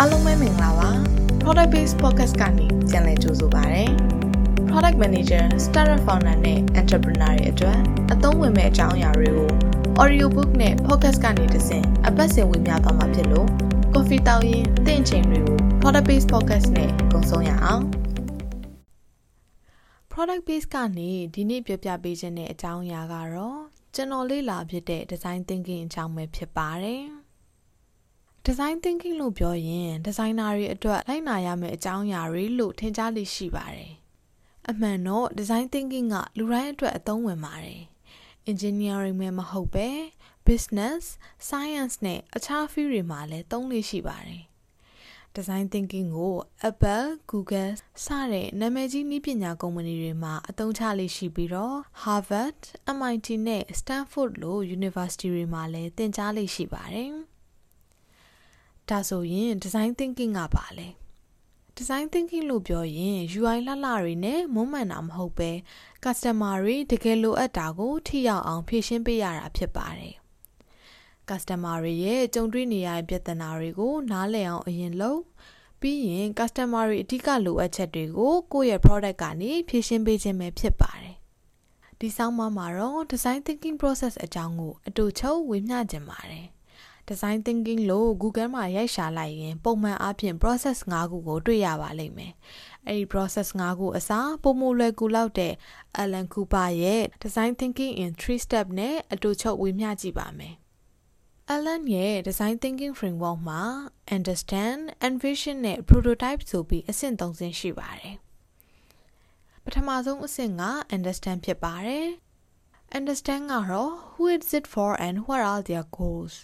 [0.00, 0.90] အားလုံးပဲမင်္ဂလာပါ
[1.42, 3.84] Product Based Podcast ကနေပြန်လည်ကြိုဆိုပါရစေ
[4.70, 7.78] Product Manager, Startup Founder နဲ့ Entrepreneur တွေအတွက်
[8.12, 9.50] အသုံးဝင်မဲ့အကြောင်းအရာတွေကို
[10.02, 13.48] Audio Book နဲ့ Podcast ကနေတဆင့်အပတ်စဉ်ဝင်ပြသွားမှာဖြစ်လို့
[13.92, 17.82] Coffee တောင်းရင်တင့်ချိန်တွေကို Product Based Podcast နဲ့ကုံဆုံးရအောင်
[20.12, 23.58] Product Base ကနေဒီနေ့ပြောပြပေးခြင်းတဲ့အကြောင်းအရာကတော့
[23.94, 27.04] ကျွန်တော်လေ့လာဖြစ်တဲ့ Design Thinking အကြောင်းပဲဖြစ်ပါတယ်။
[28.46, 33.92] design thinking လို့ပြောရင်ဒီဇိုင်နာတွေအတွက်လိုက်နာရမယ့်အကြောင်းအရာတွေလို့ထင်ရှားလိရှိပါတယ်။
[34.70, 37.82] အမှန်တော့ design thinking ကလူတိုင်းအတွက်အသုံးဝင်ပါတယ်။
[38.50, 39.88] engineering မှာမဟုတ်ပဲ
[40.48, 41.02] business,
[41.48, 44.42] science နဲ့အခြား field တွေမှာလည်းသုံးလိရှိပါတယ်။
[45.36, 46.34] design thinking ကို
[46.70, 47.72] Apple, Google
[48.04, 52.60] စတဲ့နာမည်ကြီးနည်းပညာကုမ္ပဏီတွေမှာအသုံးချလိရှိပြီးတော့ Harvard,
[52.96, 57.12] MIT နဲ့ Stanford လို university တွေမှာလည်းသင်ကြားလိရှိပါတယ်။
[58.90, 60.88] ဒါဆိုရင် design thinking ကပါလဲ
[61.76, 65.50] design thinking လို့ပြောရင် UI လှလှတွေနဲ့မုံမှန်တာမဟုတ်ပဲ
[66.04, 70.14] customer တွေတကယ်လိုအပ်တာကို ထိရောက်အောင်ဖြည့်ရှင်းပေးရတာဖြစ်ပါတယ်
[71.28, 75.20] customer တွေရဲ့ကြုံတွေ့နေရတဲ့ပြဿနာတွေကို နားလည်အောင်အရင်လုပ်
[75.80, 81.16] ပြီးရင် customer တွေအဓိကလိုအပ်ချက်တွေကိုကိုယ့်ရဲ့ product ကနေဖြည့်ရှင်းပေးခြင်းပဲဖြစ်ပါတယ်
[81.98, 86.46] ဒီဆောင်းပါးမှာတော့ design thinking process အကြောင်းကိုအတူချုပ်ဝေမျှခြင်းပါတယ်
[87.10, 92.32] design thinking လို့ Google မှာရိုက်ရှာလိုက်ရင်ပုံမှန်အားဖြင့် process ၅ခုကိုတွေ့ရပါလိမ့်မယ်။
[92.86, 95.54] အဲဒီ process ၅ခုအစားပုံမလွယ်ကူလောက်တဲ့
[96.02, 100.54] Alan Cooper ရဲ့ design thinking in 3 step နဲ့အတူချုပ်ဝေမျှကြည့်ပါမယ်။
[101.54, 103.62] Alan ရဲ့ design thinking framework မှာ
[104.16, 108.14] understand, envision နဲ့ prototype ဆိုပြီးအဆင့်၃ဆင့်ရှိပါတယ်။
[109.64, 110.62] ပထမဆုံးအဆင့်က
[110.96, 112.08] understand ဖြစ်ပါတယ်။
[112.98, 116.34] understand ကတော့ who is it for and what are their goals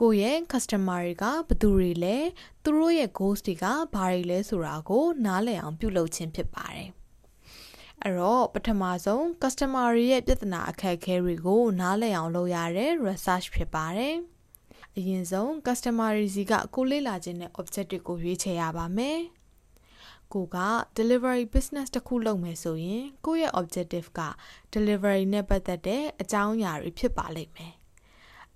[0.00, 2.16] ကိုယ့်ရဲ့ customer တွေကဘယ်သူတွေလဲ
[2.62, 6.90] သူတို့ရဲ့ goals တွေကဘာတွေလဲဆိုတာကို နားလည်အောင်ပြုလုပ်ခြင်းဖြစ်ပါတယ်
[8.02, 14.16] အဲ့တော့ပထမဆုံး customer တွေရဲ့ပြဿနာအခက်အခဲတွေကို နားလည်အောင်လုပ်ရတဲ့ research ဖြစ်ပါတယ်
[14.96, 19.20] အရင်ဆုံး customer တွေစီကကိုလေ့လာခြင်းတဲ့ objective ကိုရွေးချယ်ရပါမယ်
[20.32, 20.58] ကိုက
[20.98, 24.20] delivery business တစ်ခုလုပ်မယ်ဆိုရင်ကိုယ့်ရဲ့ objective က
[24.74, 27.74] delivery နဲ့ပတ်သက်တဲ့အကြောင်းအရာတွေဖြစ်ပါလိမ့်မယ်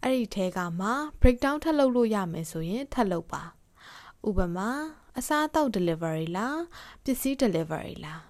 [0.07, 0.91] အဲ့ဒီထဲကမှ
[1.21, 3.43] breakdown ထပ်လုပ်လို့ရမယ်ဆိုရင်ထပ်လုပ်ပါ
[4.29, 4.71] ဥပမာ
[5.19, 6.61] အစားအသောက် delivery လား
[7.05, 8.23] ပစ္စည်း delivery လား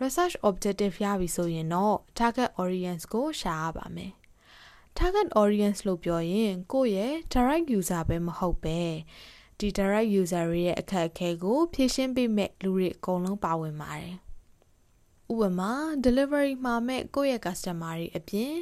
[0.00, 4.12] research objective ရပြီဆိုရင်တော့ target audience ကိုရှာရပါမယ်
[4.98, 8.80] target audience လို့ပြောရင်ကိုယ့်ရဲ့ direct user ပဲမဟုတ်ပဲ
[9.58, 14.14] ဒီ direct user ရဲ့အခက်အခဲကို ဖြည့်ရှင်းပေးမဲ့လူတွေအကုန်လုံးပါဝင်ပါတယ်
[15.32, 15.72] ဥပမာ
[16.04, 18.54] delivery မှာမဲ့ကိုယ့်ရဲ့ customer တွေအပြင်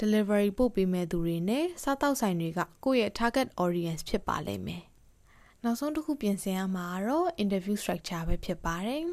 [0.00, 4.82] delivery ပို့ပေးမဲ့သူတွေနဲ့စားတောက်ဆိုင်တွေကကိုယ့်ရဲ့ target audience ဖြစ်ပါလိမ့်မယ်။
[5.64, 9.04] နောက်ဆုံးတစ်ခုပြင်ဆင်ရမှာကတော့ interview structure ပဲဖြစ်ပါတယ်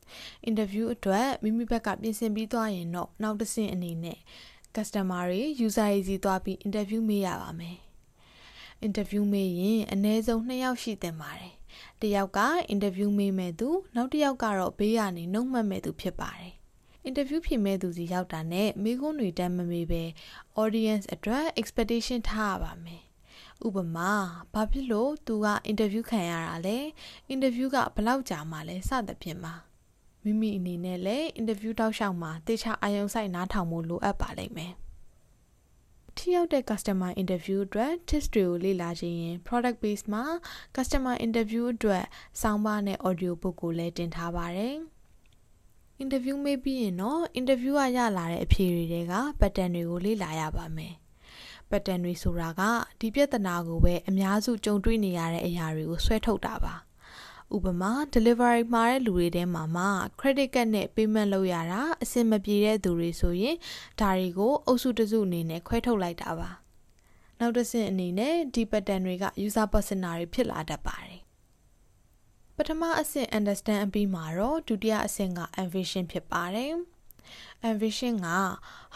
[0.48, 4.18] ။interview အတွက်မိမိဘက်ကပြင်ဆင်ပြီးသွားရင်တော့နောက်တစ်ဆင့်အနေနဲ့
[4.76, 7.78] customer တွေ user တွေစီသွားပြီး interview မေးရပါမယ်။
[8.86, 11.54] interview မေးရင်အနည်းဆုံး2ယောက်ရှိသင့်ပါတယ်။
[12.00, 12.40] တစ်ယောက်က
[12.74, 16.57] interview မေးမဲ့သူနောက်တစ်ယောက်ကတော့ဘေးကနေနှုတ်မှတ်မဲ့သူဖြစ်ပါတယ်
[17.08, 20.02] အင်တာဗျူးဖြေမဲ့သူစီရောက်တာနဲ့မိကုန်းတွေတမ်းမမေးပဲ
[20.62, 23.02] audience အတွက် expectation ထားရပါမယ်
[23.66, 24.12] ဥပမာ
[24.54, 26.78] ဘာဖြစ်လို့သူကအင်တာဗျူးခံရတာလဲ
[27.28, 29.54] အင်တာဗျူးကဘယ်လောက်ကြာမှလဲစသဖြင့်ပါ
[30.24, 34.72] မိမိအနေနဲ့လည်းအင်တာဗျူးတောက်လျှောက်မှာတေချာအာရုံစိုက်နားထောင်ဖို့လိုအပ်ပါလိမ့်မယ်
[36.16, 40.24] ထိရောက်တဲ့ customer interview အတွက် tips တွေကိုလေ့လာခြင်းရင် product base မှာ
[40.76, 42.04] customer interview အတွက်
[42.40, 44.76] soundbar နဲ့ audio book ကိုလည်းတင်ထားပါတယ်။
[46.00, 50.94] အင်တာဗျူးမေးပြီးရင်တော့အင်တာဗျူးကရလာတဲ့အဖြေတွေက pattern တွေကိုလေ့လာရပါမယ်။
[51.70, 52.62] pattern တွေဆိုတာက
[53.00, 56.74] ဒီပြဿနာကိုပဲအများစုကြုံတွေ့နေရတဲ့အရာတွေကိုဆွဲထုတ်တာပါ။
[57.54, 59.86] ဥပမာ delivery မှာတဲ့လူတွေထဲမှာမှ
[60.20, 63.56] credit card နဲ့ payment လုပ်ရတာအဆင်မပြေတဲ့သူတွေဆိုရင်
[64.00, 66.50] ဒါတွေကိုအုပ်စုတစုအနေနဲ့ခွဲထုတ်လိုက်တာပါ။
[67.38, 71.27] နောက်တစ်ဆင့်အနေနဲ့ဒီ pattern တွေက user persona တွေဖြစ်လာတတ်ပါတယ်
[72.60, 76.74] ပထမအဆင့် understand အပြီးမှာတော့ဒုတိယအဆင့်က envision ဖြစ်ပါတယ်
[77.68, 78.28] envision က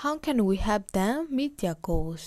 [0.01, 2.25] how can we help them meet their goals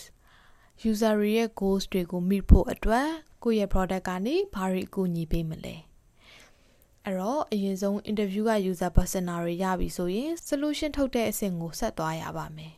[0.89, 3.09] user ရဲ့ goals တွေကို meet ဖို့အတွက်
[3.43, 5.75] ကိုယ့်ရဲ့ product ကနေဘာတွေအကူအညီပေးမလဲ
[7.03, 12.73] အဲ့တော့အရင်ဆုံး interview က user persona တွေရပြီဆိုရင် solution ထုတ်တဲ့အဆင့်ကိုဆက်သွားရပါမယ်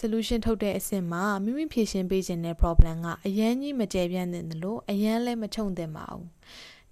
[0.00, 6.26] solution ထုတ်တဲ့အဆင့်မှာမိမိဖြေရှင်းပေးခြင်းတဲ့ problem ကအရန်ကြီးမကျယ်ပြန့်တဲ့လို့အရန်လည်းမချုံသင့်ပါဘူး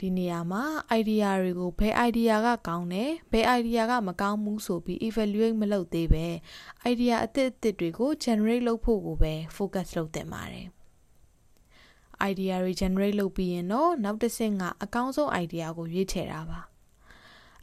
[0.01, 0.63] ဒီနေရာမှာ
[1.01, 6.27] idea တွေကိုဘယ် idea ကကောင်းတယ်ဘယ် idea ကမကောင်းဘူးဆိုပြီး evaluate မလုပ်သေးပဲ
[6.93, 10.67] idea အသစ်အသစ်တွေကို generate လုပ်ဖို့ကိုပဲ focus လုပ်တင်ပါတယ်
[12.31, 16.61] idea တွေ generate လုပ်ပြီးရင်တော့နောက်တစ်ဆင့်ကအကောင်းဆုံး idea ကိုရွေးချယ်တာပါ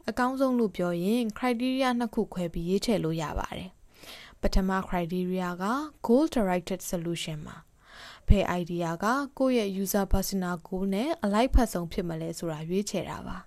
[0.08, 3.70] အကောင်းဆုံးလို့ပြောရင် criteria နှစ်ခုခွဲပြီးရွေးချယ်လို့ရပါတယ်
[4.40, 5.64] ပထမ criteria က
[6.06, 7.56] goal directed solution မှာ
[8.28, 9.06] ဘယ် idea က
[9.38, 13.38] ကိုယ့်ရဲ့ user personal goal နဲ့အလိုက်ဖက်ဆုံးဖြစ်မလဲဆိုတာရွေးချယ်တာပါ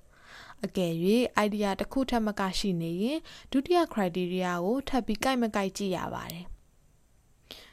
[0.66, 0.94] အကယ်၍
[1.46, 3.20] idea တစ်ခုထပ်မကရှိနေရင်
[3.52, 6.46] ဒုတိယ criteria ကိုထပ်ပြီးကြိုက်မကြိုက်ကြည့်ရပါတယ်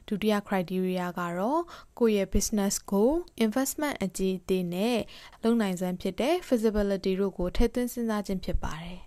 [0.09, 1.63] ဒုတိယ criteria ကတော့
[1.99, 4.99] ကိုယ့်ရဲ့ business goal investment အကြီးအသေးနဲ့
[5.43, 9.01] လုံနိုင်စွမ်းဖြစ်တဲ့ feasibility တို့ကိုထည့်သွင်းစဉ်းစားခြင်းဖြစ်ပါတယ်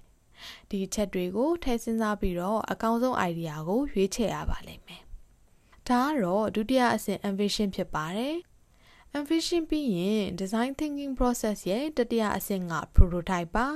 [0.70, 5.07] ဒီချက်တွေကိုထည့်စဉ်းစားပြီးတော့အကောင်းဆုံး idea ကိုရွေးချယ်ရပါလိမ့်မယ်
[5.90, 8.36] ဒါကတော့ဒုတိယအဆင့် ambition ဖြစ်ပါတယ်
[9.18, 13.68] ambition ပြီးရင် design thinking process ရဲ့တတိယအဆင့်က prototype ပါ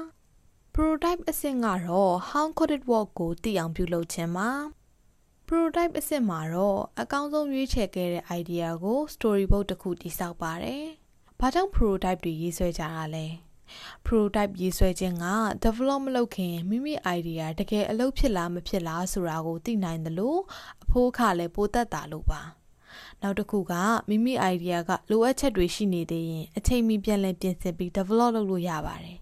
[0.74, 4.50] prototype အဆင့်ကတော့ how could it work ကိုသိအောင်ပြုလုပ်ခြင်းပါ
[5.48, 10.86] prototype အဆင့်မှာတော့အကောင်းဆုံးရွေးချယ်ခဲ့တဲ့ idea ကို storyboard တစ်ခုတည်ဆောက်ပါတယ်။
[11.40, 13.28] ဘာကြောင့် prototype တွေရေးဆွဲကြတာလဲ။
[14.06, 15.26] prototype ရေးဆွဲခြင်းက
[15.64, 20.40] develop မလုပ်ခင်မိမိ idea တကယ်အလုပ်ဖြစ်လားမဖြစ်လားဆိုတာကိုသိနိုင်တယ်လို့
[20.84, 22.42] အဖိုးအခလည်းပိုသက်တာလို့ပါ။
[23.22, 23.74] နောက်တစ်ခုက
[24.10, 29.18] မိမိ idea ကလိုအပ်ချက်တွေရှိနေသေးရင်အချိန်မီပြန်လည်ပြင်ဆင်ပြီး develop လုပ်လို့ရပါတယ်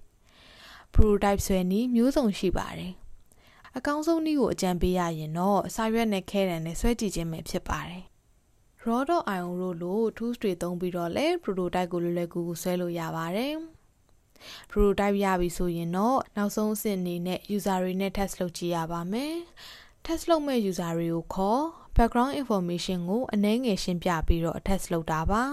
[0.93, 2.93] ။prototype ဆွဲနည်းမျိုးစုံရှိပါတယ်။
[3.77, 8.03] အကောင်းဆုံးနည်းကိုအကြံပေးရရင်တော့စာရွက်နဲ့ခဲတံနဲ့ဆွဲကြည့်ခြင်းပဲဖြစ်ပါတယ်။
[8.85, 13.53] raw.io တို့လို tools တွေသုံးပြီးတော့လည်း prototype ကိုလွယ်လွယ်ကူကူဆွဲလို့ရပါတယ်။
[14.69, 19.35] prototype ရပြီဆိုရင်တော့နောက်ဆုံးအဆင့်အနေနဲ့ user တွေနဲ့ test လုပ်ကြည့်ရပါမယ်။
[20.05, 21.61] test လုပ်မဲ့ user တွေကိုခေါ်
[21.95, 25.43] background information ကိုအနည်းငယ်ရှင်းပြပြီးတော့ test လုပ်တာပါ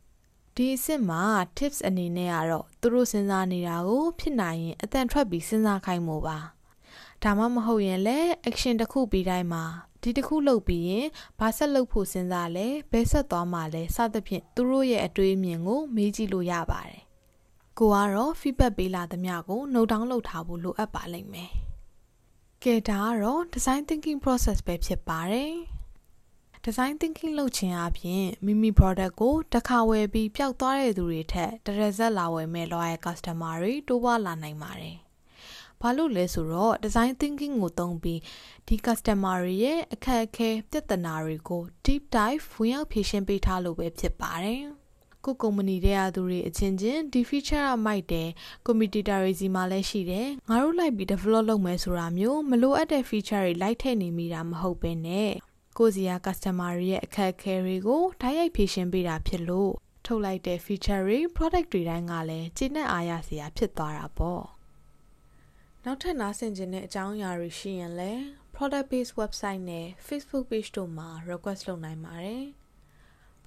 [0.56, 1.22] ။ဒီအဆင့်မှာ
[1.58, 6.38] tips အနေနဲ့ကတော့သူတို့စဉ်းစားနေတာကိုဖြစ်နိုင်ရင်အတန်ထွက်ပြီးစဉ်းစားခိုင်းမှုပါ။
[7.22, 9.64] ဒါမှမဟုတ်ရင်လည်း action တစ်ခုပြီးတိုင်းမှာ
[10.02, 11.06] ဒီတစ်ခုလုပ်ပြီးရင်
[11.38, 17.05] ဘာဆက်လုပ်ဖို့စဉ်းစားလဲဘယ်ဆက်သွားမှာလဲစသဖြင့်သူတို့ရဲ့အတွေးအမြင်ကိုမေးကြည့်လို့ရပါတယ်
[17.78, 21.50] ကိုကတော့ feedback ပေးလာသမျှကို note down လုပ်ထားဖို့လိုအပ်ပါလိမ့်မယ်
[22.64, 25.54] ကဲဒါကတော့ design thinking process ပဲဖြစ်ပါတယ်
[26.64, 34.96] design thinking လုပ်ခြင်းအပြင်မိမိ product ကိုတစ်ခါဝယ်ပြီးပျောက်သွားတဲ့သူတွေထက်တရဇက်လာဝယ်မဲ့ loyal customer တွေတိုးပွားလာနိုင်ပါတယ်
[35.80, 38.20] ဘာလို့လဲဆိုတော့ design thinking ကိုသုံးပြီး
[38.66, 44.64] ဒီ customer တွေရဲ့အခက်အခဲပြဿနာတွေကို deep dive ဝင်ရောက်ဖြေရှင်းပေးထားလို့ပဲဖြစ်ပါတယ်။
[45.26, 48.28] ကိုကုမ္ပဏီတဲ့အားသူတွေအချင်းချင်းဒီ feature ကမိုက်တယ်
[48.66, 55.30] competitor တွေစီမှာလည်းရှိတယ်ငါတို့လိုက်ပြီး develop လုပ်မယ်ဆိုတာမျိုးမလိုအပ်တဲ့ feature တွေလိုက်ထည့်နေမိတာမဟုတ်ဘဲနဲ့
[55.78, 59.72] ကိုစီယာ customer တွေရဲ့အခက်အခဲတွေကိုတိုက်ရိုက်ဖြေရှင်းပေးတာဖြစ်လို့
[60.06, 64.42] ထုတ်လိုက်တဲ့ feature တွေ product တွေတိုင်းကလည်းကျင့်တဲ့အားရစရာဖြစ်သွားတာပေါ့
[65.84, 68.22] နောက်ထပ်နားဆင်ခြင်းတဲ့အကြောင်းအရာတွေရှိရင်လည်း
[68.54, 72.44] product based website နဲ့ Facebook page တို့မှာ request လုပ်နိုင်ပါတယ်။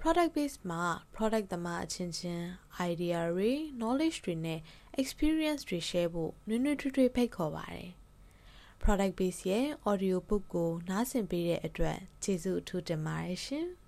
[0.04, 0.82] product base မှာ
[1.16, 2.44] product သမားအချင်းချင်း
[2.90, 4.60] idea တွေ knowledge တွေနဲ့
[5.00, 7.88] experience တွေ share ဖို့နွေးနွေးထွေးထွေးဖိတ်ခေါ်ပါတယ်။
[8.82, 13.66] product base ရဲ့ audio book ကို နားဆင်ပေးတဲ့အတွက်ကျေးဇူးအထူးတင်ပါတယ်ရှင်။